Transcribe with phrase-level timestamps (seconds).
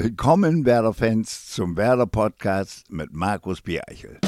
[0.00, 4.20] Willkommen Werder-Fans zum Werder-Podcast mit Markus Biereichel.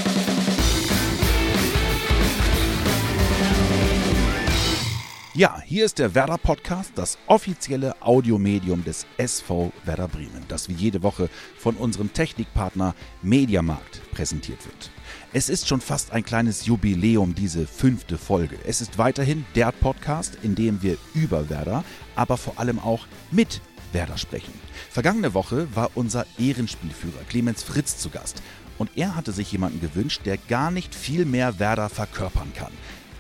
[5.33, 10.73] Ja, hier ist der Werder Podcast, das offizielle Audiomedium des SV Werder Bremen, das wie
[10.73, 14.91] jede Woche von unserem Technikpartner Mediamarkt präsentiert wird.
[15.33, 18.59] Es ist schon fast ein kleines Jubiläum, diese fünfte Folge.
[18.67, 21.85] Es ist weiterhin der Podcast, in dem wir über Werder,
[22.17, 23.61] aber vor allem auch mit
[23.93, 24.53] Werder sprechen.
[24.91, 28.43] Vergangene Woche war unser Ehrenspielführer Clemens Fritz zu Gast.
[28.79, 32.73] Und er hatte sich jemanden gewünscht, der gar nicht viel mehr Werder verkörpern kann.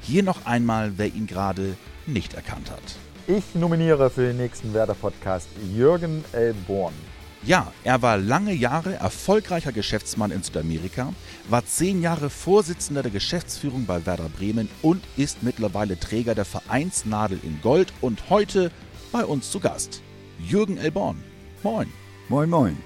[0.03, 2.83] Hier noch einmal, wer ihn gerade nicht erkannt hat.
[3.27, 6.55] Ich nominiere für den nächsten Werder-Podcast Jürgen L.
[6.67, 6.95] Born.
[7.43, 11.15] Ja, er war lange Jahre erfolgreicher Geschäftsmann in Südamerika,
[11.49, 17.41] war zehn Jahre Vorsitzender der Geschäftsführung bei Werder Bremen und ist mittlerweile Träger der Vereinsnadel
[17.43, 18.71] in Gold und heute
[19.11, 20.03] bei uns zu Gast.
[20.45, 20.91] Jürgen L.
[20.91, 21.17] Born.
[21.63, 21.89] Moin.
[22.29, 22.77] Moin, moin.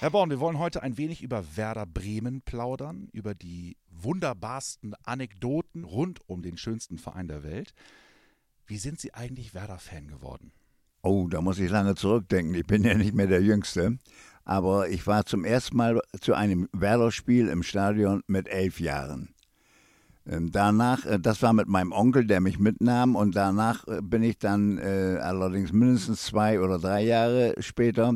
[0.00, 5.84] Herr Born, wir wollen heute ein wenig über Werder Bremen plaudern, über die wunderbarsten Anekdoten
[5.84, 7.74] rund um den schönsten Verein der Welt.
[8.66, 10.52] Wie sind Sie eigentlich Werder-Fan geworden?
[11.02, 12.54] Oh, da muss ich lange zurückdenken.
[12.54, 13.98] Ich bin ja nicht mehr der Jüngste.
[14.44, 19.33] Aber ich war zum ersten Mal zu einem Werder-Spiel im Stadion mit elf Jahren.
[20.26, 24.22] Ähm, danach, äh, das war mit meinem Onkel, der mich mitnahm, und danach äh, bin
[24.22, 28.14] ich dann äh, allerdings mindestens zwei oder drei Jahre später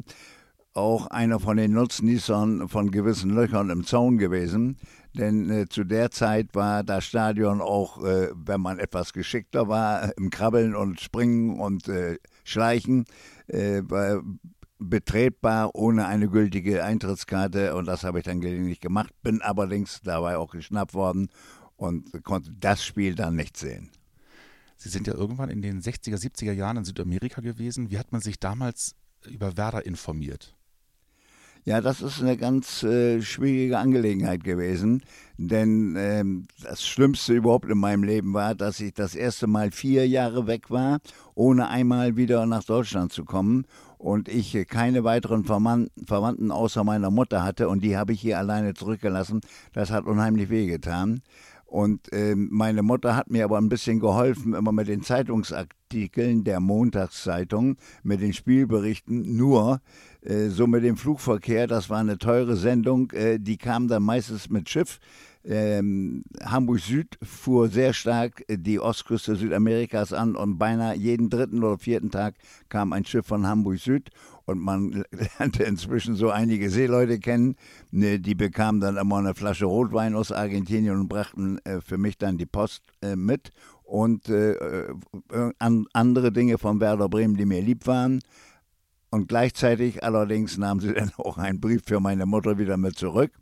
[0.73, 4.79] auch einer von den Nutznießern von gewissen Löchern im Zaun gewesen.
[5.14, 10.17] Denn äh, zu der Zeit war das Stadion auch, äh, wenn man etwas geschickter war,
[10.17, 13.05] im Krabbeln und Springen und äh, Schleichen,
[14.79, 17.75] betretbar ohne eine gültige Eintrittskarte.
[17.75, 21.31] Und das habe ich dann gelegentlich gemacht, bin allerdings dabei auch geschnappt worden
[21.78, 23.88] und konnte das Spiel dann nicht sehen.
[24.76, 27.90] Sie sind ja irgendwann in den 60er, 70er Jahren in Südamerika gewesen.
[27.90, 28.94] Wie hat man sich damals
[29.26, 30.54] über Werder informiert?
[31.64, 35.02] Ja, das ist eine ganz äh, schwierige Angelegenheit gewesen,
[35.36, 40.08] denn ähm, das Schlimmste überhaupt in meinem Leben war, dass ich das erste Mal vier
[40.08, 41.00] Jahre weg war,
[41.34, 43.67] ohne einmal wieder nach Deutschland zu kommen
[43.98, 48.72] und ich keine weiteren Verwandten außer meiner Mutter hatte und die habe ich hier alleine
[48.72, 49.40] zurückgelassen.
[49.72, 51.20] Das hat unheimlich wehgetan.
[51.68, 56.61] Und äh, meine Mutter hat mir aber ein bisschen geholfen, immer mit den Zeitungsartikeln der
[56.61, 59.36] Montagszeitung, mit den Spielberichten.
[59.36, 59.83] Nur
[60.23, 64.48] äh, so mit dem Flugverkehr, das war eine teure Sendung, äh, die kam dann meistens
[64.48, 64.98] mit Schiff.
[65.51, 71.79] Ähm, Hamburg Süd fuhr sehr stark die Ostküste Südamerikas an und beinahe jeden dritten oder
[71.79, 72.35] vierten Tag
[72.69, 74.11] kam ein Schiff von Hamburg Süd
[74.45, 75.05] und man
[75.39, 77.57] lernte inzwischen so einige Seeleute kennen,
[77.91, 82.19] ne, die bekamen dann immer eine Flasche Rotwein aus Argentinien und brachten äh, für mich
[82.19, 83.51] dann die Post äh, mit.
[83.85, 84.55] Und äh,
[85.95, 88.20] andere Dinge von Werder Bremen, die mir lieb waren.
[89.11, 93.33] Und gleichzeitig allerdings nahmen sie dann auch einen Brief für meine Mutter wieder mit zurück,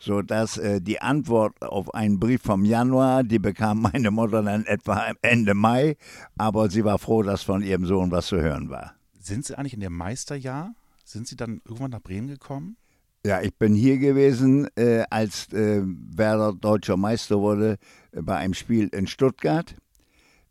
[0.00, 5.12] sodass äh, die Antwort auf einen Brief vom Januar, die bekam meine Mutter dann etwa
[5.22, 5.96] Ende Mai,
[6.36, 8.94] aber sie war froh, dass von ihrem Sohn was zu hören war.
[9.20, 10.74] Sind Sie eigentlich in dem Meisterjahr?
[11.04, 12.76] Sind Sie dann irgendwann nach Bremen gekommen?
[13.24, 17.76] Ja, ich bin hier gewesen, äh, als äh, Werder deutscher Meister wurde
[18.12, 19.76] äh, bei einem Spiel in Stuttgart.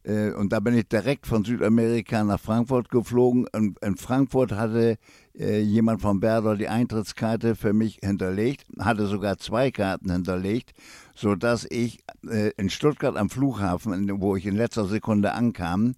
[0.03, 3.47] Äh, und da bin ich direkt von Südamerika nach Frankfurt geflogen.
[3.53, 4.97] Und in Frankfurt hatte
[5.39, 10.73] äh, jemand von Werder die Eintrittskarte für mich hinterlegt, hatte sogar zwei Karten hinterlegt,
[11.15, 15.95] sodass ich äh, in Stuttgart am Flughafen, wo ich in letzter Sekunde ankam,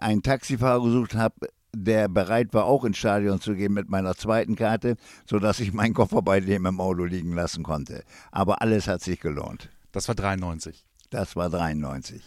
[0.00, 4.56] einen Taxifahrer gesucht habe, der bereit war, auch ins Stadion zu gehen mit meiner zweiten
[4.56, 4.96] Karte,
[5.26, 8.04] sodass ich meinen Koffer bei dem im Auto liegen lassen konnte.
[8.30, 9.70] Aber alles hat sich gelohnt.
[9.90, 10.84] Das war 93.
[11.10, 12.22] Das war 93.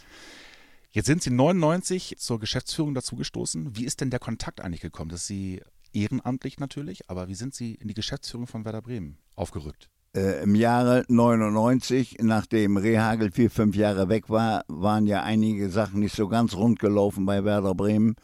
[0.91, 3.75] Jetzt sind Sie 99 zur Geschäftsführung dazugestoßen.
[3.75, 5.09] Wie ist denn der Kontakt eigentlich gekommen?
[5.09, 5.61] Dass Sie
[5.95, 9.89] ehrenamtlich natürlich, aber wie sind Sie in die Geschäftsführung von Werder Bremen aufgerückt?
[10.15, 15.99] Äh, Im Jahre 99, nachdem Rehagel vier, fünf Jahre weg war, waren ja einige Sachen
[15.99, 18.15] nicht so ganz rund gelaufen bei Werder Bremen.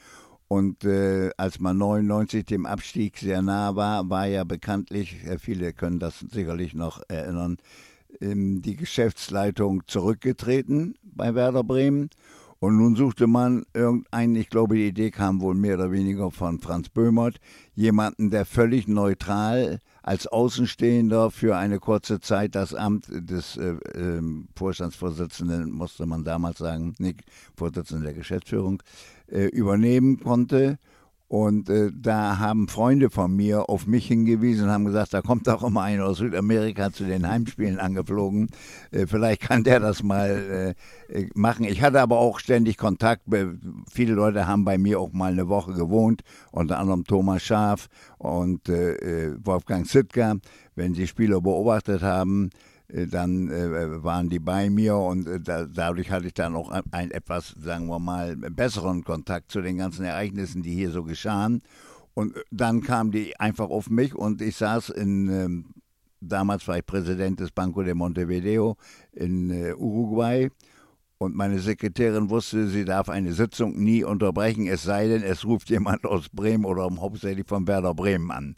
[0.48, 5.74] Und äh, als man 99 dem Abstieg sehr nah war, war ja bekanntlich, äh, viele
[5.74, 7.58] können das sicherlich noch erinnern,
[8.20, 12.10] ähm, die Geschäftsleitung zurückgetreten bei Werder Bremen.
[12.64, 16.60] Und nun suchte man irgendeinen, ich glaube, die Idee kam wohl mehr oder weniger von
[16.60, 17.40] Franz Böhmert,
[17.74, 24.22] jemanden, der völlig neutral als Außenstehender für eine kurze Zeit das Amt des äh, äh,
[24.56, 27.24] Vorstandsvorsitzenden, musste man damals sagen, nicht
[27.58, 28.84] Vorsitzenden der Geschäftsführung,
[29.26, 30.78] äh, übernehmen konnte.
[31.32, 35.48] Und äh, da haben Freunde von mir auf mich hingewiesen und haben gesagt, da kommt
[35.48, 38.50] auch immer einer aus Südamerika zu den Heimspielen angeflogen.
[38.92, 40.76] Äh, vielleicht kann der das mal
[41.10, 41.64] äh, äh machen.
[41.64, 43.22] Ich hatte aber auch ständig Kontakt.
[43.90, 47.88] Viele Leute haben bei mir auch mal eine Woche gewohnt, unter anderem Thomas Schaaf
[48.18, 50.36] und äh, äh, Wolfgang Sittger.
[50.76, 52.50] Wenn sie Spieler beobachtet haben,
[53.08, 57.12] dann äh, waren die bei mir und äh, da, dadurch hatte ich dann auch einen
[57.12, 61.62] etwas, sagen wir mal, besseren Kontakt zu den ganzen Ereignissen, die hier so geschahen.
[62.14, 65.66] Und äh, dann kamen die einfach auf mich und ich saß in, ähm,
[66.20, 68.76] damals war ich Präsident des Banco de Montevideo
[69.14, 70.50] in äh, Uruguay
[71.22, 75.70] und meine Sekretärin wusste, sie darf eine Sitzung nie unterbrechen, es sei denn, es ruft
[75.70, 78.56] jemand aus Bremen oder hauptsächlich von Werder Bremen an.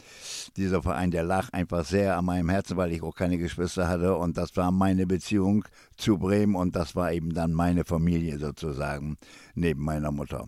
[0.55, 4.15] Dieser Verein, der lag einfach sehr an meinem Herzen, weil ich auch keine Geschwister hatte.
[4.15, 5.65] Und das war meine Beziehung
[5.97, 9.17] zu Bremen und das war eben dann meine Familie sozusagen,
[9.55, 10.47] neben meiner Mutter.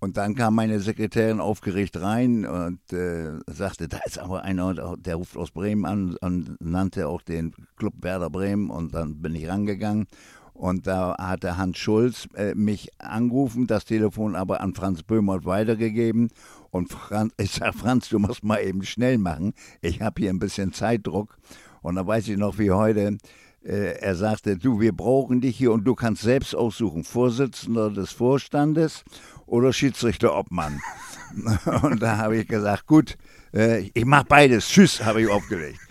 [0.00, 5.16] Und dann kam meine Sekretärin aufgeregt rein und äh, sagte, da ist aber einer, der
[5.16, 8.70] ruft aus Bremen an und nannte auch den Club Werder Bremen.
[8.70, 10.06] Und dann bin ich rangegangen
[10.60, 16.28] und da hatte Hans Schulz äh, mich angerufen, das Telefon aber an Franz Böhmert weitergegeben.
[16.70, 19.54] Und Franz, ich sage, Franz, du musst mal eben schnell machen.
[19.80, 21.38] Ich habe hier ein bisschen Zeitdruck.
[21.80, 23.16] Und da weiß ich noch wie heute,
[23.64, 28.12] äh, er sagte, du, wir brauchen dich hier und du kannst selbst aussuchen, Vorsitzender des
[28.12, 29.02] Vorstandes
[29.46, 30.78] oder Schiedsrichter Obmann.
[31.82, 33.16] und da habe ich gesagt, gut,
[33.54, 34.68] äh, ich mache beides.
[34.68, 35.80] Tschüss, habe ich aufgelegt.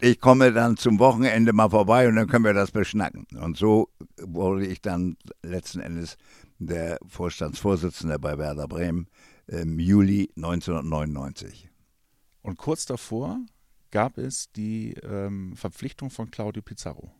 [0.00, 3.26] Und ich komme dann zum Wochenende mal vorbei und dann können wir das beschnacken.
[3.38, 3.88] Und so
[4.20, 6.16] wurde ich dann letzten Endes
[6.58, 9.08] der Vorstandsvorsitzende bei Werder Bremen
[9.46, 11.68] im Juli 1999.
[12.42, 13.40] Und kurz davor
[13.90, 17.12] gab es die ähm, Verpflichtung von Claudio Pizarro.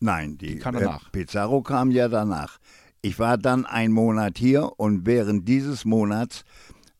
[0.00, 1.06] Nein, die, die kam danach.
[1.06, 2.58] Äh, Pizarro kam ja danach.
[3.00, 6.44] Ich war dann einen Monat hier und während dieses Monats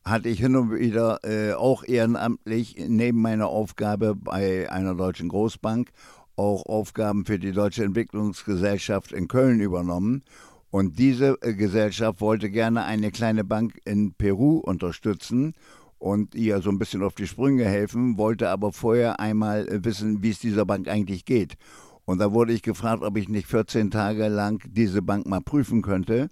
[0.09, 5.91] hatte ich hin und wieder äh, auch ehrenamtlich neben meiner Aufgabe bei einer deutschen Großbank
[6.35, 10.23] auch Aufgaben für die Deutsche Entwicklungsgesellschaft in Köln übernommen.
[10.69, 15.53] Und diese äh, Gesellschaft wollte gerne eine kleine Bank in Peru unterstützen
[15.97, 20.21] und ihr so ein bisschen auf die Sprünge helfen, wollte aber vorher einmal äh, wissen,
[20.21, 21.57] wie es dieser Bank eigentlich geht.
[22.05, 25.81] Und da wurde ich gefragt, ob ich nicht 14 Tage lang diese Bank mal prüfen
[25.81, 26.29] könnte.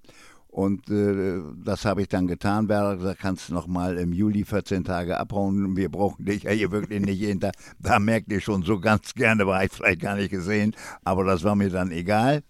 [0.55, 2.69] Und äh, das habe ich dann getan.
[2.69, 5.75] Werder gesagt, kannst du noch mal im Juli 14 Tage abhauen.
[5.75, 7.55] Wir brauchen dich ja hier wirklich nicht jeden Tag.
[7.77, 10.73] Da merkt ihr schon, so ganz gerne war ich vielleicht gar nicht gesehen.
[11.03, 12.41] Aber das war mir dann egal.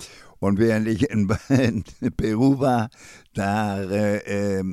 [0.46, 1.84] Und während ich in, in
[2.16, 2.90] Peru war,
[3.34, 4.64] da äh, äh,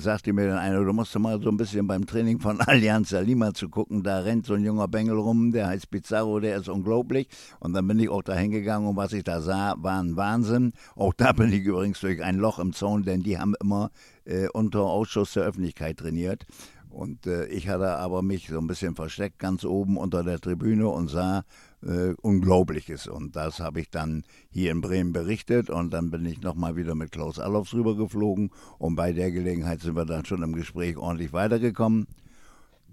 [0.00, 3.54] sagte mir dann einer, du musst mal so ein bisschen beim Training von Allianz Lima
[3.54, 7.28] zu gucken, da rennt so ein junger Bengel rum, der heißt Pizarro, der ist unglaublich.
[7.60, 10.72] Und dann bin ich auch da hingegangen und was ich da sah, war ein Wahnsinn.
[10.96, 13.92] Auch da bin ich übrigens durch ein Loch im Zaun, denn die haben immer
[14.24, 16.44] äh, unter Ausschuss der Öffentlichkeit trainiert.
[16.90, 20.88] Und äh, ich hatte aber mich so ein bisschen versteckt, ganz oben unter der Tribüne
[20.88, 21.44] und sah
[21.84, 23.06] äh, Unglaubliches.
[23.06, 26.94] Und das habe ich dann hier in Bremen berichtet und dann bin ich nochmal wieder
[26.94, 31.32] mit Klaus Allofs rübergeflogen und bei der Gelegenheit sind wir dann schon im Gespräch ordentlich
[31.32, 32.06] weitergekommen.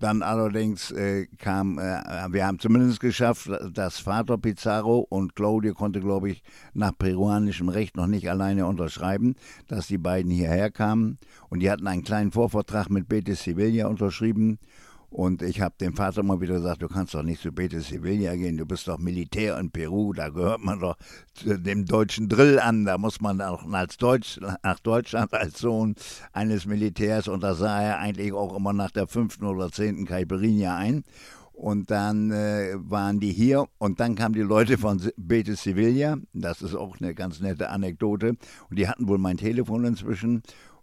[0.01, 2.01] Dann allerdings äh, kam, äh,
[2.31, 6.41] wir haben zumindest geschafft, dass Vater Pizarro und Claudio konnte, glaube ich,
[6.73, 9.35] nach peruanischem Recht noch nicht alleine unterschreiben,
[9.67, 11.19] dass die beiden hierher kamen.
[11.49, 14.57] Und die hatten einen kleinen Vorvertrag mit Betis Sevilla unterschrieben.
[15.11, 18.33] Und ich habe dem Vater mal wieder gesagt, du kannst doch nicht zu Betis Sevilla
[18.37, 20.95] gehen, du bist doch Militär in Peru, da gehört man doch
[21.43, 25.95] dem deutschen Drill an, da muss man auch als Deutsch, nach Deutschland als Sohn
[26.31, 27.27] eines Militärs.
[27.27, 31.03] Und da sah er eigentlich auch immer nach der fünften oder zehnten Caipirinha ein.
[31.51, 36.61] Und dann äh, waren die hier und dann kamen die Leute von Betis Sevilla, das
[36.61, 38.37] ist auch eine ganz nette Anekdote,
[38.69, 40.41] und die hatten wohl mein Telefon inzwischen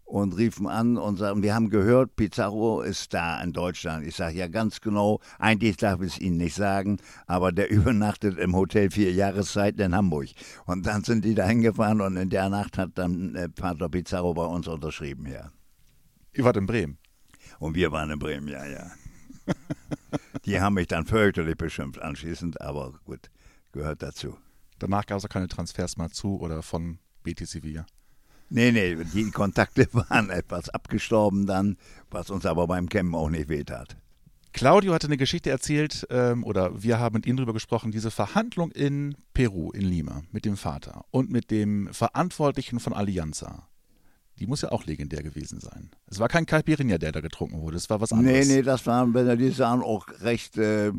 [0.09, 4.07] und riefen an und sagten, wir haben gehört, Pizarro ist da in Deutschland.
[4.07, 8.38] Ich sage, ja ganz genau, eigentlich darf ich es Ihnen nicht sagen, aber der übernachtet
[8.38, 10.31] im Hotel vier Jahreszeit in Hamburg.
[10.65, 14.33] Und dann sind die da hingefahren und in der Nacht hat dann äh, Pater Pizarro
[14.33, 15.53] bei uns unterschrieben, ja.
[16.33, 16.99] Ihr wart in Bremen?
[17.59, 18.91] Und wir waren in Bremen, ja, ja.
[20.47, 23.31] die haben mich dann fürchterlich beschimpft anschließend, aber gut,
[23.73, 24.38] gehört dazu.
[24.79, 27.85] Danach gab es auch keine Transfers mal zu oder von Betis Sevilla?
[28.50, 31.76] Nee, nee, die Kontakte waren etwas abgestorben dann,
[32.11, 33.97] was uns aber beim Campen auch nicht wehtat.
[34.52, 38.73] Claudio hatte eine Geschichte erzählt, ähm, oder wir haben mit ihm darüber gesprochen, diese Verhandlung
[38.73, 43.69] in Peru, in Lima, mit dem Vater und mit dem Verantwortlichen von Allianza.
[44.38, 45.90] Die muss ja auch legendär gewesen sein.
[46.07, 48.47] Es war kein Caipirinha, der da getrunken wurde, es war was anderes.
[48.47, 50.92] Nee, nee, das waren, wenn er die sahen, auch recht äh,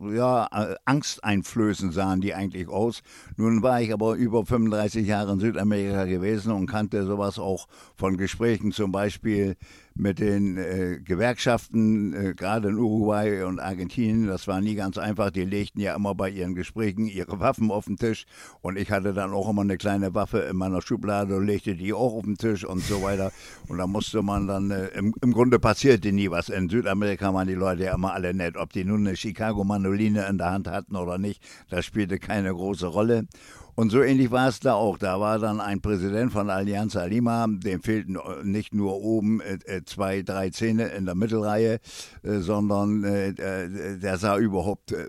[0.00, 3.02] ja, äh, angsteinflößend sahen die eigentlich aus.
[3.36, 8.16] Nun war ich aber über 35 Jahre in Südamerika gewesen und kannte sowas auch von
[8.16, 9.56] Gesprächen zum Beispiel
[9.96, 14.26] mit den äh, Gewerkschaften, äh, gerade in Uruguay und Argentinien.
[14.26, 15.30] Das war nie ganz einfach.
[15.30, 18.26] Die legten ja immer bei ihren Gesprächen ihre Waffen auf den Tisch.
[18.60, 21.92] Und ich hatte dann auch immer eine kleine Waffe in meiner Schublade und legte die
[21.92, 23.30] auch auf den Tisch und so weiter.
[23.68, 26.48] Und da musste man dann, äh, im, im Grunde passierte nie was.
[26.48, 28.56] In Südamerika waren die Leute ja immer alle nett.
[28.56, 32.86] Ob die nun eine Chicago-Manoline in der Hand hatten oder nicht, das spielte keine große
[32.86, 33.26] Rolle.
[33.76, 34.98] Und so ähnlich war es da auch.
[34.98, 39.84] Da war dann ein Präsident von Allianz Lima, dem fehlten nicht nur oben äh, äh,
[39.84, 41.80] zwei, drei Zähne in der Mittelreihe,
[42.22, 45.08] äh, sondern äh, äh der sah überhaupt äh,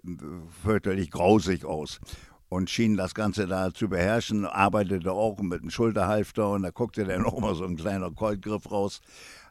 [0.64, 2.00] fürchterlich grausig aus
[2.50, 7.06] und schien das Ganze da zu beherrschen, arbeitete auch mit einem Schulterhalfter und da guckte
[7.06, 9.02] dann auch mal so ein kleiner Koltgriff raus.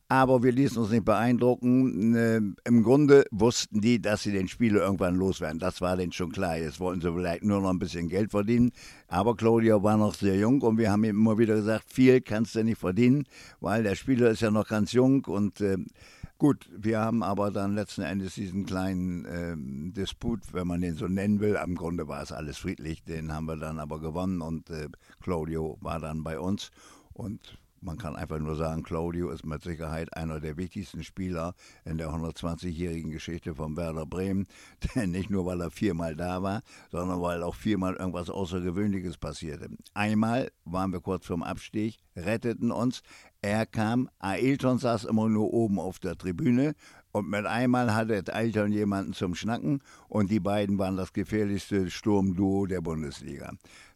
[0.08, 2.14] Aber wir ließen uns nicht beeindrucken.
[2.14, 5.58] Ähm, Im Grunde wussten die, dass sie den Spieler irgendwann loswerden.
[5.58, 6.58] Das war denen schon klar.
[6.58, 8.72] Jetzt wollten sie vielleicht nur noch ein bisschen Geld verdienen.
[9.08, 12.54] Aber Claudio war noch sehr jung und wir haben ihm immer wieder gesagt, viel kannst
[12.54, 13.24] du nicht verdienen,
[13.60, 15.78] weil der Spieler ist ja noch ganz jung und äh,
[16.36, 21.06] Gut, wir haben aber dann letzten Endes diesen kleinen ähm, Disput, wenn man den so
[21.06, 21.56] nennen will.
[21.64, 24.88] Im Grunde war es alles friedlich, den haben wir dann aber gewonnen und äh,
[25.20, 26.72] Claudio war dann bei uns.
[27.12, 31.98] Und man kann einfach nur sagen, Claudio ist mit Sicherheit einer der wichtigsten Spieler in
[31.98, 34.46] der 120-jährigen Geschichte von Werder Bremen.
[34.94, 39.68] Denn nicht nur, weil er viermal da war, sondern weil auch viermal irgendwas Außergewöhnliches passierte.
[39.92, 43.02] Einmal waren wir kurz vorm Abstieg, retteten uns.
[43.42, 46.74] Er kam, Ailton saß immer nur oben auf der Tribüne
[47.12, 52.66] und mit einmal hatte Ailton jemanden zum Schnacken und die beiden waren das gefährlichste Sturmduo
[52.66, 53.52] der Bundesliga.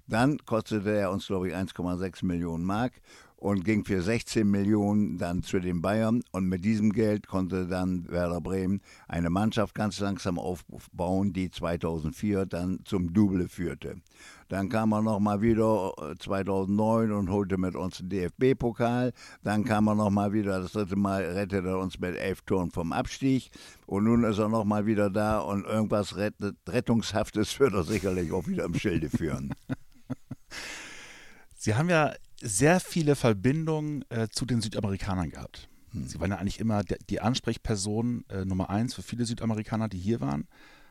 [0.09, 2.93] Dann kostete er uns, glaube ich, 1,6 Millionen Mark
[3.39, 6.23] und ging für 16 Millionen dann zu den Bayern.
[6.33, 12.47] Und mit diesem Geld konnte dann Werder Bremen eine Mannschaft ganz langsam aufbauen, die 2004
[12.47, 13.97] dann zum Double führte.
[14.49, 19.13] Dann kam er nochmal wieder 2009 äh, und holte mit uns den DFB-Pokal.
[19.45, 22.93] Dann kam er nochmal wieder, das dritte Mal rettete er uns mit elf Toren vom
[22.93, 23.51] Abstieg.
[23.87, 28.49] Und nun ist er nochmal wieder da und irgendwas rettet, Rettungshaftes wird er sicherlich auch
[28.49, 29.55] wieder im Schilde führen.
[31.55, 35.69] Sie haben ja sehr viele Verbindungen äh, zu den Südamerikanern gehabt.
[35.93, 36.07] Hm.
[36.07, 40.21] Sie waren ja eigentlich immer die Ansprechperson äh, Nummer eins für viele Südamerikaner, die hier
[40.21, 40.47] waren.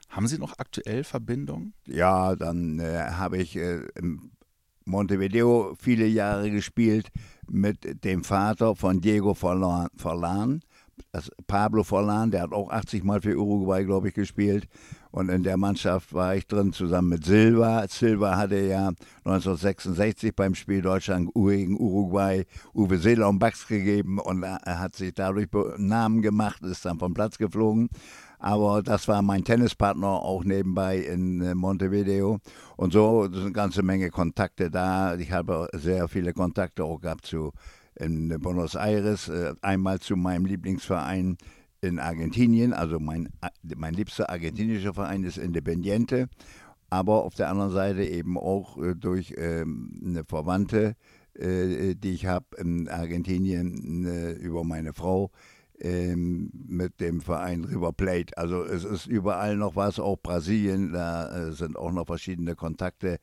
[0.09, 1.73] Haben Sie noch aktuell Verbindungen?
[1.85, 4.31] Ja, dann äh, habe ich äh, in
[4.85, 7.09] Montevideo viele Jahre gespielt
[7.49, 10.61] mit dem Vater von Diego Forlan.
[11.47, 14.67] Pablo Forlan, der hat auch 80 Mal für Uruguay, glaube ich, gespielt.
[15.11, 17.87] Und in der Mannschaft war ich drin zusammen mit Silva.
[17.87, 18.89] Silva hatte ja
[19.23, 25.13] 1966 beim Spiel Deutschland gegen Uruguay Uwe Seeler und Bax gegeben und er hat sich
[25.13, 27.89] dadurch Namen gemacht, ist dann vom Platz geflogen.
[28.39, 32.39] Aber das war mein Tennispartner auch nebenbei in äh, Montevideo.
[32.75, 35.15] Und so sind eine ganze Menge Kontakte da.
[35.15, 37.51] Ich habe sehr viele Kontakte auch gehabt zu
[37.99, 41.37] in Buenos Aires, äh, einmal zu meinem Lieblingsverein
[41.81, 42.73] in Argentinien.
[42.73, 43.29] Also mein,
[43.75, 46.27] mein liebster argentinischer Verein ist Independiente,
[46.89, 50.95] aber auf der anderen Seite eben auch äh, durch ähm, eine Verwandte,
[51.33, 55.31] äh, die ich habe in Argentinien über meine Frau
[55.79, 58.37] ähm, mit dem Verein River Plate.
[58.37, 63.19] Also es ist überall noch was, auch Brasilien, da sind auch noch verschiedene Kontakte.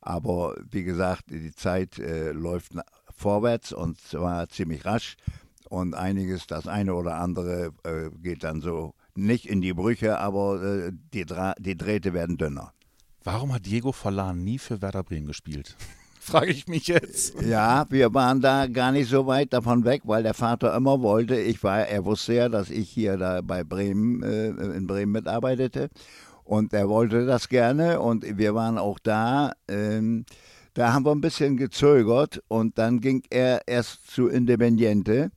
[0.00, 2.72] Aber wie gesagt, die Zeit äh, läuft
[3.18, 5.16] vorwärts und zwar ziemlich rasch
[5.68, 10.62] und einiges, das eine oder andere äh, geht dann so nicht in die Brüche, aber
[10.62, 12.72] äh, die, Dra die Drähte werden dünner.
[13.24, 15.76] Warum hat Diego Forlan nie für Werder Bremen gespielt?
[16.20, 17.40] Frage ich mich jetzt.
[17.42, 21.40] Ja, wir waren da gar nicht so weit davon weg, weil der Vater immer wollte.
[21.40, 25.90] Ich war, er wusste ja, dass ich hier da bei Bremen äh, in Bremen mitarbeitete
[26.44, 29.52] und er wollte das gerne und wir waren auch da.
[29.68, 30.24] Ähm,
[30.78, 35.32] da haben wir ein bisschen gezögert und dann ging er erst zu Independiente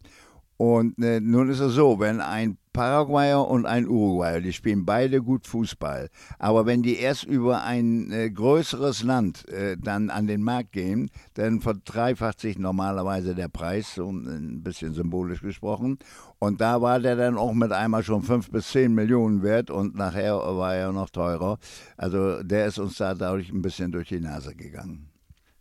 [0.58, 5.24] und äh, nun ist es so, wenn ein Paraguayer und ein Uruguayer, die spielen beide
[5.24, 10.44] gut Fußball, aber wenn die erst über ein äh, größeres Land äh, dann an den
[10.44, 15.98] Markt gehen, dann verdreifacht sich normalerweise der Preis, so ein bisschen symbolisch gesprochen.
[16.38, 19.96] Und da war der dann auch mit einmal schon fünf bis zehn Millionen wert und
[19.96, 21.58] nachher war er noch teurer.
[21.98, 25.11] Also der ist uns da dadurch ein bisschen durch die Nase gegangen.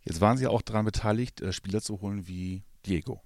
[0.03, 3.21] Jetzt waren Sie auch daran beteiligt, äh, Spieler zu holen wie Diego.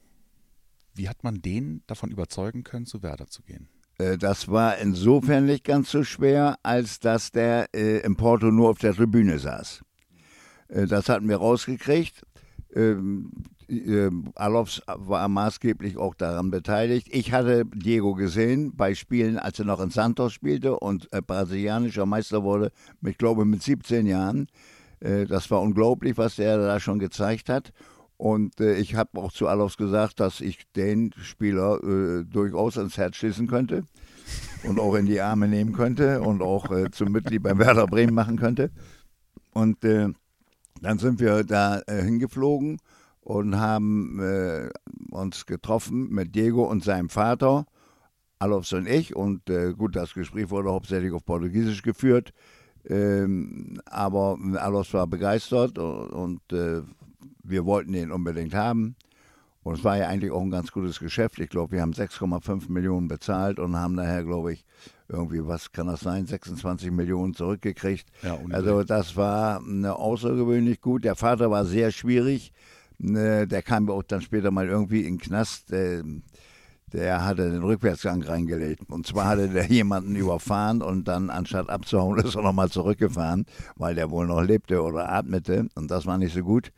[0.94, 3.70] Wie hat man den davon überzeugen können, zu Werder zu gehen?
[3.98, 8.70] Äh, das war insofern nicht ganz so schwer, als dass der äh, im Porto nur
[8.70, 9.84] auf der Tribüne saß.
[10.70, 12.24] Äh, das hatten wir rausgekriegt.
[12.74, 13.32] Ähm,
[13.70, 17.08] äh, Alofs war maßgeblich auch daran beteiligt.
[17.12, 22.06] Ich hatte Diego gesehen bei Spielen, als er noch in Santos spielte und äh, brasilianischer
[22.06, 24.48] Meister wurde, ich glaube mit 17 Jahren.
[25.06, 27.72] Äh, das war unglaublich, was er da schon gezeigt hat.
[28.18, 32.98] Und äh, ich habe auch zu Alofs gesagt, dass ich den Spieler äh, durchaus ins
[32.98, 33.84] Herz schließen könnte
[34.64, 38.14] und auch in die Arme nehmen könnte und auch äh, zum Mitglied beim Werder Bremen
[38.14, 38.72] machen könnte.
[39.54, 40.10] Und äh,
[40.82, 42.80] dann sind wir da äh, hingeflogen
[43.22, 44.70] und haben
[45.10, 47.66] uns getroffen mit Diego und seinem Vater,
[48.38, 49.16] Alofs und ich.
[49.16, 49.42] Und
[49.80, 52.34] gut, das Gespräch wurde hauptsächlich auf Portugiesisch geführt.
[52.88, 56.42] Ähm, aber Alofs war begeistert und, und
[57.44, 58.96] wir wollten ihn unbedingt haben.
[59.66, 61.40] Und es war ja eigentlich auch ein ganz gutes Geschäft.
[61.40, 64.64] Ich glaube, wir haben 6,5 Millionen bezahlt und haben daher, glaube ich,
[65.08, 68.06] irgendwie, was kann das sein, 26 Millionen zurückgekriegt.
[68.22, 71.04] Ja, also das war ne, außergewöhnlich gut.
[71.04, 72.54] Der Vater war sehr schwierig.
[73.00, 75.72] Ne, der kam auch dann später mal irgendwie in den Knast.
[75.72, 76.04] Der,
[76.96, 78.90] der hatte den Rückwärtsgang reingelegt.
[78.90, 83.96] Und zwar hatte der jemanden überfahren und dann anstatt abzuhauen, ist er nochmal zurückgefahren, weil
[83.96, 85.68] der wohl noch lebte oder atmete.
[85.76, 86.72] Und das war nicht so gut.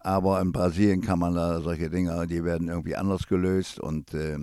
[0.00, 3.80] Aber in Brasilien kann man da solche Dinge, die werden irgendwie anders gelöst.
[3.80, 4.38] Und äh,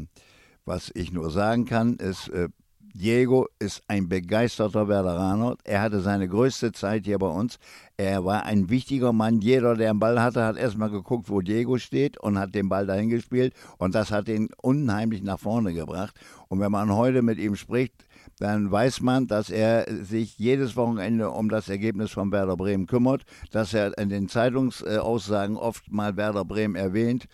[0.66, 2.48] was ich nur sagen kann, ist, äh,
[2.94, 5.56] Diego ist ein begeisterter Veteraner.
[5.64, 7.58] Er hatte seine größte Zeit hier bei uns.
[7.98, 9.40] Er war ein wichtiger Mann.
[9.40, 12.86] Jeder, der einen Ball hatte, hat erstmal geguckt, wo Diego steht und hat den Ball
[12.86, 13.54] dahin gespielt.
[13.78, 16.20] Und das hat ihn unheimlich nach vorne gebracht.
[16.50, 17.94] Und wenn man heute mit ihm spricht,
[18.40, 23.24] dann weiß man, dass er sich jedes Wochenende um das Ergebnis von Werder Bremen kümmert,
[23.52, 27.28] dass er in den Zeitungsaussagen oft mal Werder Bremen erwähnt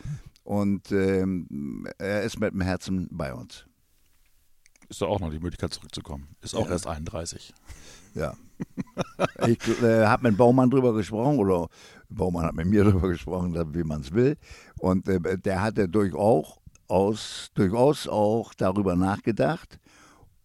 [0.44, 3.67] und ähm, er ist mit dem Herzen bei uns.
[4.90, 6.30] Ist da auch noch die Möglichkeit zurückzukommen.
[6.42, 6.72] Ist auch ja.
[6.72, 7.54] erst 31.
[8.14, 8.34] Ja.
[9.48, 11.68] ich äh, habe mit Baumann drüber gesprochen oder
[12.10, 14.38] Baumann hat mit mir drüber gesprochen, wie man es will.
[14.80, 16.60] Und äh, der hatte durchaus,
[17.54, 19.80] durchaus auch darüber nachgedacht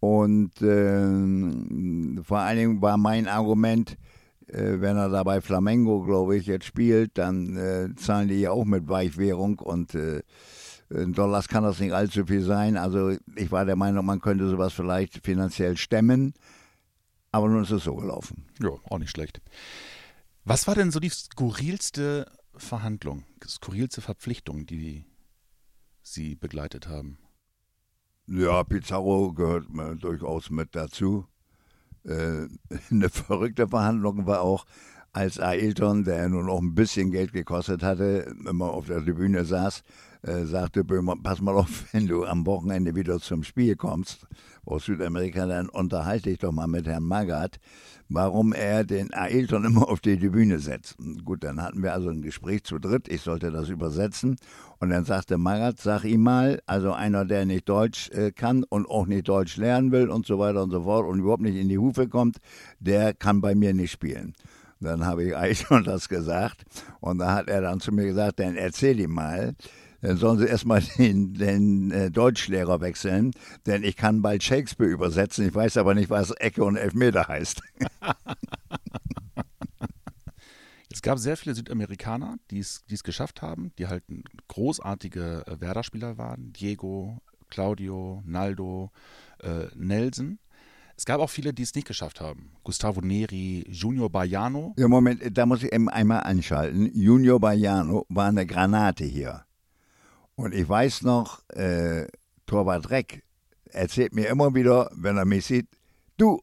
[0.03, 3.97] und äh, vor allen Dingen war mein Argument,
[4.49, 8.51] äh, wenn er da bei Flamengo, glaube ich, jetzt spielt, dann äh, zahlen die ja
[8.51, 10.23] auch mit Weichwährung und äh,
[10.95, 12.77] in Dollars kann das nicht allzu viel sein.
[12.77, 16.35] Also ich war der Meinung, man könnte sowas vielleicht finanziell stemmen.
[17.31, 18.47] Aber nun ist es so gelaufen.
[18.61, 19.41] Ja, auch nicht schlecht.
[20.45, 25.07] Was war denn so die skurrilste Verhandlung, skurrilste Verpflichtung, die
[26.03, 27.19] Sie begleitet haben?
[28.27, 29.67] Ja, Pizarro gehört
[30.03, 31.27] durchaus mit dazu.
[32.05, 32.49] Äh,
[32.91, 34.67] eine verrückte Verhandlung war auch,
[35.13, 39.83] als Ailton, der nun auch ein bisschen Geld gekostet hatte, immer auf der Tribüne saß,
[40.23, 44.27] äh, sagte Böhmer, pass mal auf, wenn du am Wochenende wieder zum Spiel kommst
[44.65, 47.59] aus Südamerika, dann unterhalte ich doch mal mit Herrn Magath,
[48.09, 50.97] warum er den Ailton immer auf die Tribüne setzt.
[51.25, 54.37] Gut, dann hatten wir also ein Gespräch zu dritt, ich sollte das übersetzen
[54.79, 58.89] und dann sagte Magath, sag ihm mal, also einer, der nicht Deutsch äh, kann und
[58.89, 61.69] auch nicht Deutsch lernen will und so weiter und so fort und überhaupt nicht in
[61.69, 62.39] die Hufe kommt,
[62.81, 64.33] der kann bei mir nicht spielen.
[64.83, 66.65] Dann habe ich eigentlich schon das gesagt
[67.01, 69.55] und da hat er dann zu mir gesagt, dann erzähl ihm mal,
[70.01, 73.33] dann sollen sie erstmal den, den äh, Deutschlehrer wechseln,
[73.67, 75.47] denn ich kann bald Shakespeare übersetzen.
[75.47, 77.63] Ich weiß aber nicht, was Ecke und Elfmeter heißt.
[80.95, 84.05] Es gab sehr viele Südamerikaner, die es geschafft haben, die halt
[84.47, 86.53] großartige äh, Werder-Spieler waren.
[86.53, 87.19] Diego,
[87.49, 88.91] Claudio, Naldo,
[89.41, 90.39] äh, Nelson.
[91.03, 92.53] Es gab auch viele, die es nicht geschafft haben.
[92.63, 94.73] Gustavo Neri, Junior Baiano.
[94.79, 96.93] Ja, Moment, da muss ich eben einmal anschalten.
[96.95, 99.45] Junior Baiano war eine Granate hier.
[100.37, 102.07] Und ich weiß noch, äh,
[102.47, 103.25] Torwart Reck
[103.65, 105.67] erzählt mir immer wieder, wenn er mich sieht,
[106.19, 106.41] du,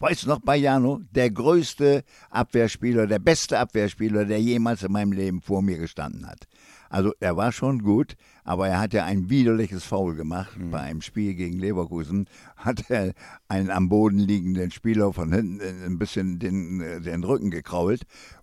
[0.00, 5.62] weißt noch, Bajano, der größte Abwehrspieler, der beste Abwehrspieler, der jemals in meinem Leben vor
[5.62, 6.48] mir gestanden hat.
[6.90, 10.58] Also er war schon gut, aber er hat ja ein widerliches Foul gemacht.
[10.58, 10.70] Mhm.
[10.70, 12.26] Bei einem Spiel gegen Leverkusen
[12.56, 13.12] hat er
[13.48, 18.02] einen am Boden liegenden Spieler von hinten ein bisschen den, den Rücken gekrault.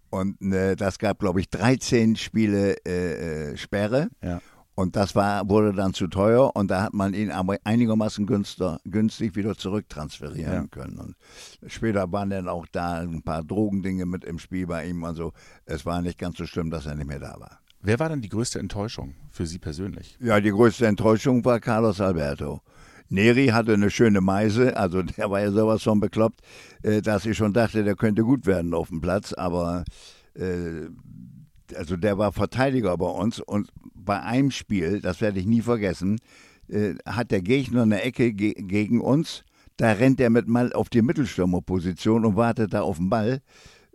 [0.09, 4.09] Und äh, das gab, glaube ich, 13 Spiele äh, äh, Sperre.
[4.23, 4.41] Ja.
[4.79, 8.79] Und das war, wurde dann zu teuer und da hat man ihn aber einigermaßen günster,
[8.85, 10.67] günstig wieder zurücktransferieren ja.
[10.67, 10.97] können.
[10.99, 11.15] Und
[11.69, 15.03] später waren dann auch da ein paar Drogendinge mit im Spiel bei ihm.
[15.03, 15.33] Also
[15.65, 17.59] es war nicht ganz so schlimm, dass er nicht mehr da war.
[17.81, 20.17] Wer war denn die größte Enttäuschung für Sie persönlich?
[20.19, 22.61] Ja, die größte Enttäuschung war Carlos Alberto.
[23.09, 26.41] Neri hatte eine schöne Meise, also der war ja sowas von bekloppt,
[26.83, 29.85] äh, dass ich schon dachte, der könnte gut werden auf dem Platz, aber
[30.35, 30.87] äh,
[31.75, 36.19] also der war Verteidiger bei uns und bei einem Spiel, das werde ich nie vergessen,
[36.67, 39.43] äh, hat der Gegner eine Ecke ge gegen uns.
[39.77, 43.41] Da rennt er mit mal auf die Mittelstürmerposition und wartet da auf den Ball.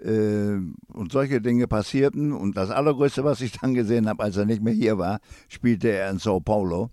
[0.04, 0.60] Äh,
[0.92, 2.32] und solche Dinge passierten.
[2.32, 5.88] Und das Allergrößte, was ich dann gesehen habe, als er nicht mehr hier war, spielte
[5.88, 6.90] er in Sao Paulo.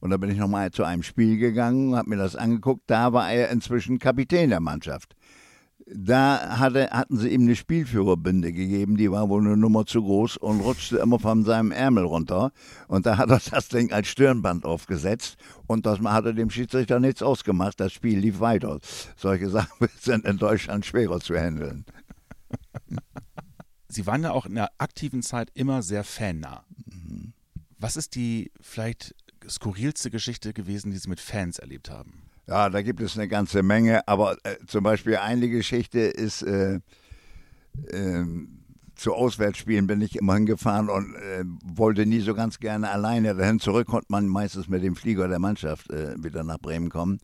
[0.00, 2.82] Und da bin ich nochmal zu einem Spiel gegangen, habe mir das angeguckt.
[2.86, 5.14] Da war er inzwischen Kapitän der Mannschaft.
[5.86, 10.38] Da hatte, hatten sie ihm eine Spielführerbinde gegeben, die war wohl eine Nummer zu groß
[10.38, 12.52] und rutschte immer von seinem Ärmel runter.
[12.88, 17.22] Und da hat er das Ding als Stirnband aufgesetzt und das hatte dem Schiedsrichter nichts
[17.22, 17.80] ausgemacht.
[17.80, 18.78] Das Spiel lief weiter.
[19.16, 21.84] Solche Sachen sind in Deutschland schwerer zu handeln.
[23.94, 26.64] Sie waren ja auch in der aktiven Zeit immer sehr fannah.
[27.78, 29.14] Was ist die vielleicht
[29.48, 32.22] skurrilste Geschichte gewesen, die Sie mit Fans erlebt haben?
[32.46, 36.80] Ja, da gibt es eine ganze Menge, aber äh, zum Beispiel eine Geschichte ist, äh,
[37.86, 38.24] äh,
[38.96, 43.60] zu Auswärtsspielen bin ich immer hingefahren und äh, wollte nie so ganz gerne alleine dahin.
[43.60, 47.18] Zurück konnte man meistens mit dem Flieger der Mannschaft äh, wieder nach Bremen kommen.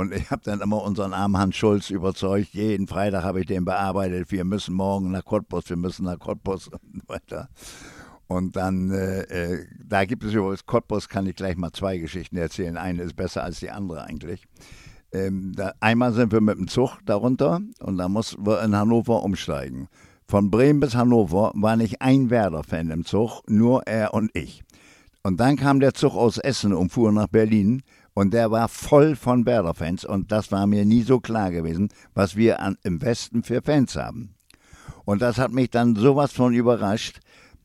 [0.00, 2.54] Und ich habe dann immer unseren armen Hans Schulz überzeugt.
[2.54, 4.32] Jeden Freitag habe ich den bearbeitet.
[4.32, 7.50] Wir müssen morgen nach Cottbus, wir müssen nach Cottbus und weiter.
[8.26, 12.38] Und dann, äh, äh, da gibt es übrigens, Cottbus kann ich gleich mal zwei Geschichten
[12.38, 12.78] erzählen.
[12.78, 14.46] Eine ist besser als die andere eigentlich.
[15.12, 19.22] Ähm, da, einmal sind wir mit dem Zug darunter und da mussten wir in Hannover
[19.22, 19.88] umsteigen.
[20.26, 24.62] Von Bremen bis Hannover war nicht ein Werder-Fan im Zug, nur er und ich.
[25.22, 27.82] Und dann kam der Zug aus Essen und fuhr nach Berlin
[28.20, 32.36] und der war voll von Werder-Fans und das war mir nie so klar gewesen, was
[32.36, 34.34] wir an, im Westen für Fans haben.
[35.06, 37.20] Und das hat mich dann sowas von überrascht,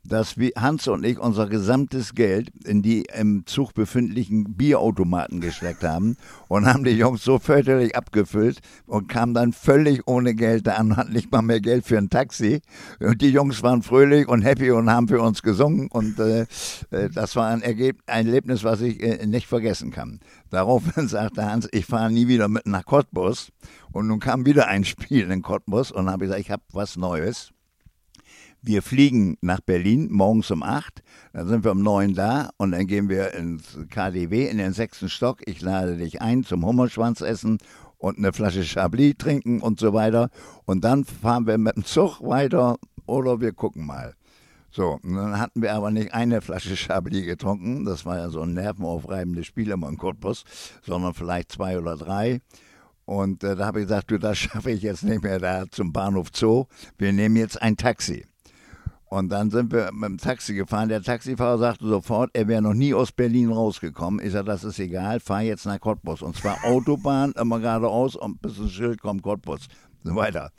[0.08, 5.84] dass wir, Hans und ich unser gesamtes Geld in die im Zug befindlichen Bierautomaten gesteckt
[5.84, 10.74] haben und haben die Jungs so fürchterlich abgefüllt und kamen dann völlig ohne Geld da
[10.74, 12.62] an, hatten nicht mal mehr Geld für ein Taxi.
[13.00, 16.46] Und die Jungs waren fröhlich und happy und haben für uns gesungen und äh,
[16.91, 20.20] äh das war ein, Ergeb ein Erlebnis, was ich äh, nicht vergessen kann.
[20.50, 23.52] Daraufhin sagte Hans, ich fahre nie wieder mit nach Cottbus
[23.91, 27.55] und nun kam wieder ein Spiel in Cottbus und habe gesagt, ich habe was Neues.
[28.67, 32.88] Wir fliegen nach Berlin morgens um 8, dann sind wir um 9 da und dann
[32.88, 35.41] gehen wir ins KDW in den sechsten Stock.
[35.45, 37.60] Ich lade dich ein zum Hummerschwanz essen
[37.99, 40.32] und eine Flasche Chablis trinken und so weiter.
[40.65, 44.15] Und dann fahren wir mit dem Zug weiter oder wir gucken mal.
[44.71, 48.41] So, und dann hatten wir aber nicht eine Flasche Chablis getrunken, das war ja so
[48.41, 50.43] ein nervenaufreibendes Spiel immer in Cottbus,
[50.82, 52.41] sondern vielleicht zwei oder drei.
[53.06, 55.93] Und äh, da habe ich gesagt, du, das schaffe ich jetzt nicht mehr da zum
[55.93, 56.65] Bahnhof Zoo.
[56.97, 58.25] Wir nehmen jetzt ein Taxi.
[59.15, 60.89] Und dann sind wir mit dem Taxi gefahren.
[60.89, 64.19] Der Taxifahrer sagte sofort, er wäre noch nie aus Berlin rausgekommen.
[64.19, 66.21] Ich sagte, das ist egal, fahr jetzt nach Cottbus.
[66.21, 69.67] Und zwar Autobahn, immer geradeaus und bis ein Schild kommt Cottbus.
[70.04, 70.51] So weiter.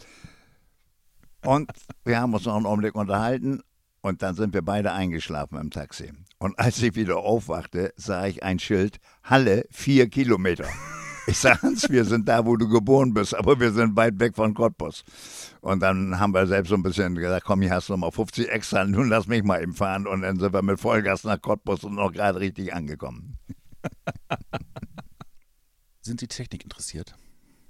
[1.44, 1.70] Und
[2.06, 3.60] wir haben uns noch einen Augenblick unterhalten
[4.00, 6.10] und dann sind wir beide eingeschlafen im Taxi.
[6.38, 10.64] Und als ich wieder aufwachte, sah ich ein Schild, Halle, vier Kilometer.
[11.28, 14.36] Ich sage, Hans, wir sind da, wo du geboren bist, aber wir sind weit weg
[14.36, 15.04] von Cottbus.
[15.60, 18.48] Und dann haben wir selbst so ein bisschen gesagt, komm, hier hast du nochmal 50
[18.48, 20.06] extra, nun lass mich mal eben fahren.
[20.06, 23.38] Und dann sind wir mit Vollgas nach Cottbus und noch gerade richtig angekommen.
[26.00, 27.16] Sind Sie Technik interessiert?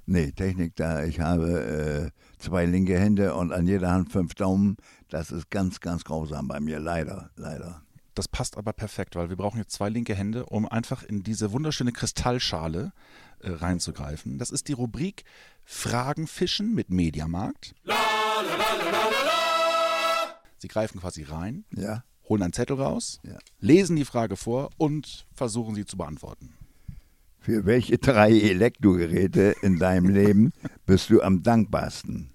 [0.05, 1.05] Nee, Technik da.
[1.05, 4.77] Ich habe äh, zwei linke Hände und an jeder Hand fünf Daumen.
[5.09, 7.86] Das ist ganz, ganz grausam bei mir, leider, leider.
[8.17, 11.53] Das passt aber perfekt, weil wir brauchen jetzt zwei linke Hände, um einfach in diese
[11.53, 12.93] wunderschöne Kristallschale
[13.41, 14.39] äh, reinzugreifen.
[14.39, 15.25] Das ist die Rubrik
[15.65, 17.75] Fragen fischen mit Mediamarkt.
[17.85, 19.07] La, la, la,
[20.57, 22.05] Sie greifen quasi rein, ja.
[22.27, 23.37] holen einen Zettel raus, ja.
[23.61, 26.55] lesen die Frage vor und versuchen sie zu beantworten.
[27.39, 30.53] Für welche drei Elektrogeräte in deinem Leben
[30.87, 32.33] bist du am dankbarsten?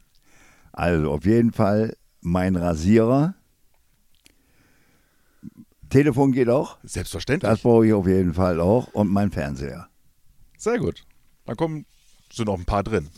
[0.72, 3.34] Also auf jeden Fall mein Rasierer,
[5.92, 6.78] Telefon geht auch.
[6.84, 7.50] Selbstverständlich.
[7.50, 8.88] Das brauche ich auf jeden Fall auch.
[8.94, 9.88] Und mein Fernseher.
[10.58, 11.04] Sehr gut.
[11.46, 11.86] Da kommen
[12.32, 13.10] sind noch ein paar drin.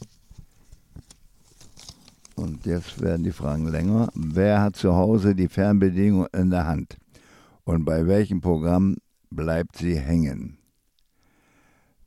[2.35, 4.09] Und jetzt werden die Fragen länger.
[4.15, 6.97] Wer hat zu Hause die Fernbedienung in der Hand?
[7.63, 8.97] Und bei welchem Programm
[9.29, 10.57] bleibt sie hängen?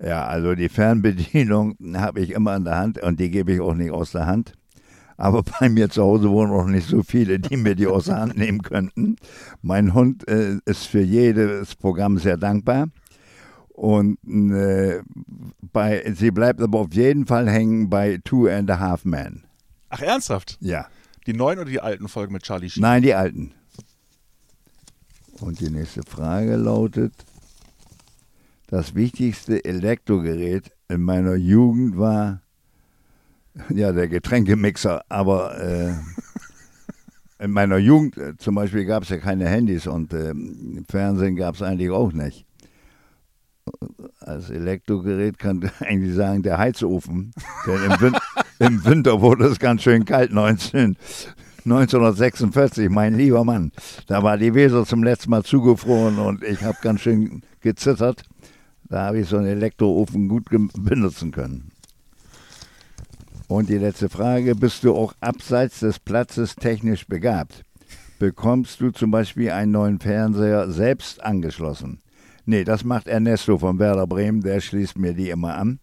[0.02, 3.74] Ja, also die Fernbedienung habe ich immer in der Hand und die gebe ich auch
[3.74, 4.54] nicht aus der Hand.
[5.16, 8.20] Aber bei mir zu Hause wohnen auch nicht so viele, die mir die aus der
[8.20, 9.16] Hand nehmen könnten.
[9.62, 12.88] Mein Hund äh, ist für jedes Programm sehr dankbar.
[13.68, 15.02] Und äh,
[15.60, 19.44] bei, sie bleibt aber auf jeden Fall hängen bei Two and a Half Men.
[19.90, 20.56] Ach, ernsthaft?
[20.60, 20.86] Ja.
[21.26, 22.80] Die neuen oder die alten Folgen mit Charlie Sheen?
[22.80, 23.52] Nein, die alten.
[25.40, 27.12] Und die nächste Frage lautet:
[28.68, 32.40] Das wichtigste Elektrogerät in meiner Jugend war
[33.74, 35.92] ja, der Getränkemixer, aber äh,
[37.38, 40.32] in meiner Jugend äh, zum Beispiel gab es ja keine Handys und äh,
[40.88, 42.46] Fernsehen gab es eigentlich auch nicht.
[44.20, 47.32] als Elektrogerät kann ich eigentlich sagen, der Heizofen.
[47.66, 48.16] Denn im, Win
[48.58, 50.96] im Winter wurde es ganz schön kalt, 19,
[51.64, 53.72] 1946, mein lieber Mann.
[54.06, 58.22] Da war die Weser zum letzten Mal zugefroren und ich habe ganz schön gezittert.
[58.88, 61.72] Da habe ich so einen Elektroofen gut benutzen können.
[63.48, 67.64] Und die letzte Frage, bist du auch abseits des Platzes technisch begabt?
[68.18, 72.00] Bekommst du zum Beispiel einen neuen Fernseher selbst angeschlossen?
[72.44, 75.78] Nee, das macht Ernesto von Werder Bremen, der schließt mir die immer an.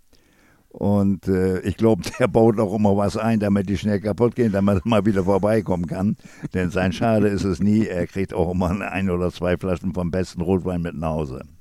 [0.70, 4.52] Und äh, ich glaube, der baut auch immer was ein, damit die schnell kaputt gehen,
[4.52, 6.18] damit er mal wieder vorbeikommen kann.
[6.54, 7.86] Denn sein Schade ist es nie.
[7.86, 11.44] Er kriegt auch immer ein oder zwei Flaschen vom besten Rotwein mit nach Hause.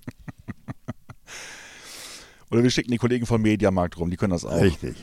[2.50, 4.60] Oder wir schicken die Kollegen vom Mediamarkt rum, die können das auch.
[4.60, 4.94] Richtig.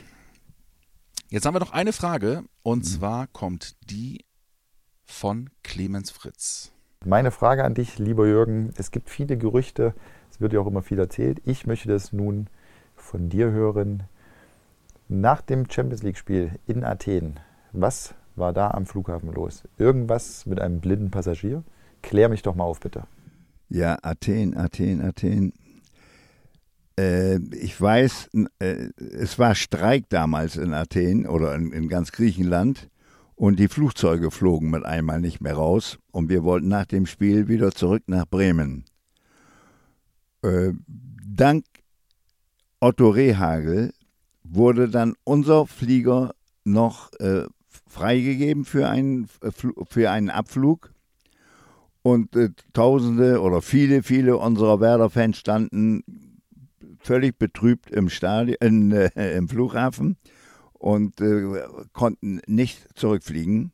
[1.32, 2.84] Jetzt haben wir noch eine Frage und mhm.
[2.84, 4.26] zwar kommt die
[5.06, 6.72] von Clemens Fritz.
[7.06, 9.94] Meine Frage an dich, lieber Jürgen, es gibt viele Gerüchte,
[10.32, 11.40] es wird ja auch immer viel erzählt.
[11.46, 12.48] Ich möchte das nun
[12.96, 14.04] von dir hören.
[15.08, 17.40] Nach dem Champions League-Spiel in Athen,
[17.74, 19.68] was war da am Flughafen los?
[19.78, 21.64] Irgendwas mit einem blinden Passagier?
[22.02, 23.04] Klär mich doch mal auf, bitte.
[23.70, 25.54] Ja, Athen, Athen, Athen.
[27.00, 32.90] Äh, ich weiß, äh, es war Streik damals in Athen oder in, in ganz Griechenland
[33.36, 37.48] und die Flugzeuge flogen mit einmal nicht mehr raus und wir wollten nach dem Spiel
[37.48, 38.84] wieder zurück nach Bremen.
[40.42, 41.64] Äh, dank
[42.82, 43.94] Otto Rehagel
[44.44, 46.34] wurde dann unser Flieger
[46.64, 47.12] noch
[47.88, 49.28] freigegeben für einen,
[49.90, 50.94] für einen Abflug.
[52.02, 52.30] Und
[52.74, 56.04] Tausende oder viele, viele unserer Werder-Fans standen
[57.00, 60.18] völlig betrübt im, Stadion, äh, im Flughafen
[60.74, 63.72] und äh, konnten nicht zurückfliegen.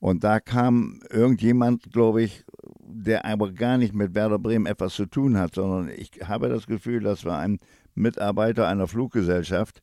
[0.00, 2.44] Und da kam irgendjemand, glaube ich,
[2.82, 6.66] der aber gar nicht mit Werder Bremen etwas zu tun hat, sondern ich habe das
[6.66, 7.58] Gefühl, das war ein
[7.94, 9.82] Mitarbeiter einer Fluggesellschaft,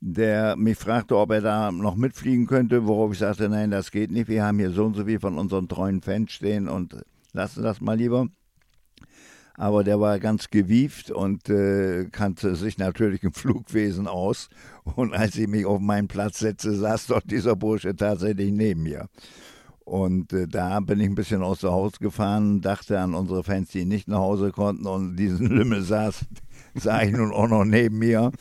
[0.00, 4.10] der mich fragte, ob er da noch mitfliegen könnte, worauf ich sagte, nein, das geht
[4.10, 4.28] nicht.
[4.28, 6.96] Wir haben hier so und so viel von unseren treuen Fans stehen und
[7.32, 8.28] lassen das mal lieber.
[9.54, 14.48] Aber der war ganz gewieft und äh, kannte sich natürlich im Flugwesen aus.
[14.96, 19.08] Und als ich mich auf meinen Platz setzte, saß dort dieser Bursche tatsächlich neben mir.
[19.84, 23.70] Und äh, da bin ich ein bisschen aus dem Haus gefahren, dachte an unsere Fans,
[23.70, 26.24] die nicht nach Hause konnten und diesen Lümmel saß,
[26.74, 28.32] sah ich nun auch noch neben mir.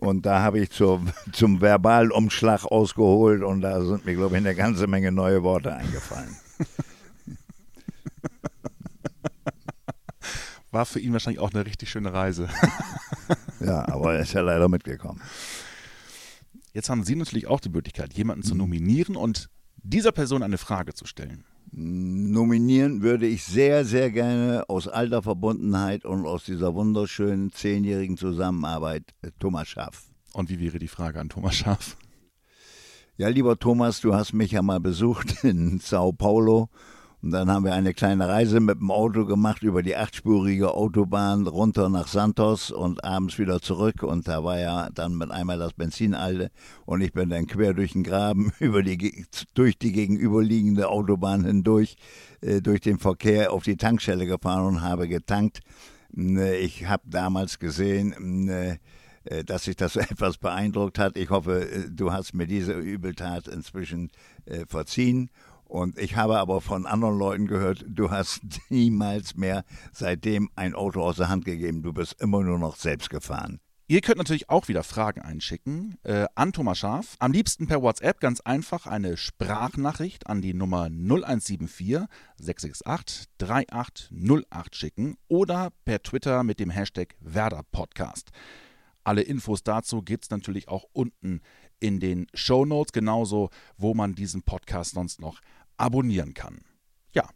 [0.00, 1.00] Und da habe ich zur,
[1.32, 6.36] zum Verbalumschlag ausgeholt und da sind mir, glaube ich, eine ganze Menge neue Worte eingefallen.
[10.74, 12.48] War für ihn wahrscheinlich auch eine richtig schöne Reise.
[13.60, 15.22] ja, aber er ist ja leider mitgekommen.
[16.72, 20.92] Jetzt haben Sie natürlich auch die Möglichkeit, jemanden zu nominieren und dieser Person eine Frage
[20.92, 21.44] zu stellen?
[21.70, 29.04] Nominieren würde ich sehr, sehr gerne aus alter Verbundenheit und aus dieser wunderschönen zehnjährigen Zusammenarbeit
[29.22, 30.08] äh, Thomas Schaff.
[30.32, 31.96] Und wie wäre die Frage an Thomas Schaff?
[33.16, 36.68] Ja, lieber Thomas, du hast mich ja mal besucht in Sao Paulo
[37.24, 41.46] und dann haben wir eine kleine Reise mit dem Auto gemacht über die achtspurige Autobahn
[41.46, 44.02] runter nach Santos und abends wieder zurück.
[44.02, 46.50] Und da war ja dann mit einmal das Benzin alle.
[46.84, 51.96] Und ich bin dann quer durch den Graben, über die, durch die gegenüberliegende Autobahn hindurch,
[52.42, 55.60] äh, durch den Verkehr auf die Tankstelle gefahren und habe getankt.
[56.14, 58.76] Äh, ich habe damals gesehen, äh,
[59.24, 61.16] äh, dass sich das etwas beeindruckt hat.
[61.16, 64.10] Ich hoffe, du hast mir diese Übeltat inzwischen
[64.68, 65.30] verziehen.
[65.66, 71.02] Und ich habe aber von anderen Leuten gehört, du hast niemals mehr seitdem ein Auto
[71.02, 71.82] aus der Hand gegeben.
[71.82, 73.60] Du bist immer nur noch selbst gefahren.
[73.86, 77.16] Ihr könnt natürlich auch wieder Fragen einschicken äh, an Thomas Schaf.
[77.18, 82.06] Am liebsten per WhatsApp ganz einfach eine Sprachnachricht an die Nummer 0174
[82.38, 88.30] 668 3808 schicken oder per Twitter mit dem Hashtag Werder Podcast.
[89.04, 91.42] Alle Infos dazu gibt es natürlich auch unten
[91.84, 95.40] in den Show Notes, genauso wo man diesen Podcast sonst noch
[95.76, 96.62] abonnieren kann.
[97.12, 97.28] Ja,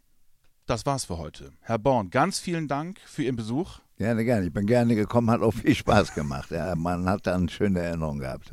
[0.65, 1.51] das war's für heute.
[1.61, 3.79] Herr Born, ganz vielen Dank für Ihren Besuch.
[3.97, 4.47] Gerne, gerne.
[4.47, 6.49] Ich bin gerne gekommen, hat auch viel Spaß gemacht.
[6.49, 8.51] Ja, man hat dann schöne Erinnerungen gehabt.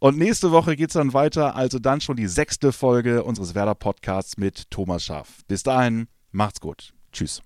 [0.00, 3.74] Und nächste Woche geht es dann weiter, also dann schon die sechste Folge unseres Werder
[3.74, 5.44] Podcasts mit Thomas Schaff.
[5.48, 6.92] Bis dahin, macht's gut.
[7.10, 7.40] Tschüss.